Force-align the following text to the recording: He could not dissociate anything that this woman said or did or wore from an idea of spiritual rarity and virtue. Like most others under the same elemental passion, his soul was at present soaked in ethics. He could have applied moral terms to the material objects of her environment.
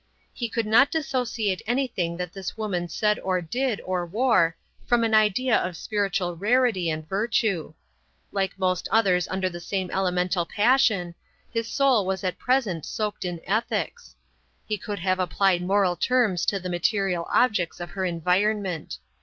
He 0.33 0.49
could 0.49 0.65
not 0.65 0.89
dissociate 0.89 1.61
anything 1.67 2.17
that 2.17 2.33
this 2.33 2.57
woman 2.57 2.89
said 2.89 3.19
or 3.19 3.39
did 3.39 3.79
or 3.81 4.03
wore 4.03 4.57
from 4.83 5.03
an 5.03 5.13
idea 5.13 5.55
of 5.55 5.77
spiritual 5.77 6.35
rarity 6.35 6.89
and 6.89 7.07
virtue. 7.07 7.75
Like 8.31 8.57
most 8.57 8.87
others 8.89 9.27
under 9.27 9.47
the 9.47 9.59
same 9.59 9.91
elemental 9.91 10.43
passion, 10.47 11.13
his 11.53 11.67
soul 11.67 12.03
was 12.03 12.23
at 12.23 12.39
present 12.39 12.83
soaked 12.83 13.25
in 13.25 13.41
ethics. 13.45 14.15
He 14.65 14.75
could 14.75 14.97
have 14.97 15.19
applied 15.19 15.61
moral 15.61 15.95
terms 15.95 16.47
to 16.47 16.59
the 16.59 16.67
material 16.67 17.27
objects 17.29 17.79
of 17.79 17.91
her 17.91 18.03
environment. 18.03 18.97